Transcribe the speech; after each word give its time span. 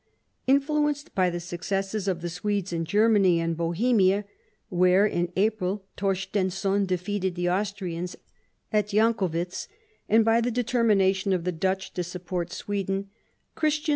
Influenced 0.47 1.13
by 1.13 1.29
the 1.29 1.39
successes 1.39 2.07
of 2.07 2.21
the 2.21 2.29
Swedes 2.29 2.73
in 2.73 2.85
Germany 2.85 3.39
and 3.39 3.55
Bohemia, 3.55 4.25
where, 4.69 5.05
in 5.05 5.31
April; 5.35 5.85
Torstenson 5.95 6.87
defeated 6.87 7.35
the 7.35 7.51
Austrians 7.51 8.15
at 8.73 8.87
Jankowitz, 8.87 9.67
and 10.09 10.25
by 10.25 10.41
the 10.41 10.49
determination 10.49 11.33
of 11.33 11.43
the 11.43 11.51
Dutch 11.51 11.93
to 11.93 12.03
support 12.03 12.51
Sweden, 12.51 13.11
Christian 13.53 13.89
IV. 13.89 13.89